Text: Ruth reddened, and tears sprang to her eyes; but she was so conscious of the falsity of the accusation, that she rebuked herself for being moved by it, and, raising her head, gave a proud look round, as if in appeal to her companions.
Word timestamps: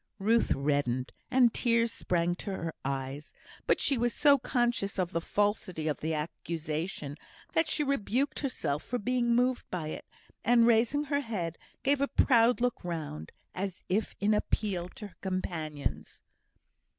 Ruth 0.17 0.53
reddened, 0.53 1.11
and 1.29 1.53
tears 1.53 1.93
sprang 1.93 2.33
to 2.37 2.49
her 2.49 2.73
eyes; 2.83 3.33
but 3.67 3.79
she 3.79 3.99
was 3.99 4.15
so 4.15 4.39
conscious 4.39 4.97
of 4.97 5.11
the 5.11 5.21
falsity 5.21 5.87
of 5.87 5.99
the 5.99 6.15
accusation, 6.15 7.17
that 7.53 7.67
she 7.69 7.83
rebuked 7.83 8.39
herself 8.39 8.81
for 8.81 8.97
being 8.97 9.35
moved 9.35 9.69
by 9.69 9.89
it, 9.89 10.05
and, 10.43 10.65
raising 10.65 11.03
her 11.03 11.19
head, 11.21 11.59
gave 11.83 12.01
a 12.01 12.07
proud 12.07 12.61
look 12.61 12.83
round, 12.83 13.31
as 13.53 13.83
if 13.89 14.15
in 14.19 14.33
appeal 14.33 14.89
to 14.95 15.05
her 15.05 15.15
companions. 15.21 16.23